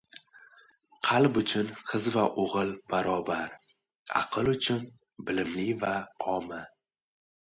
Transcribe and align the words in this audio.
qalb 1.07 1.35
uchun 1.41 1.67
qiz 1.91 2.07
va 2.15 2.23
o‘g‘il 2.45 2.71
barobar, 2.93 3.53
aql 4.23 4.53
uchun― 4.55 4.83
bilimli 5.29 5.67
va 5.85 5.93
omi. 6.39 6.65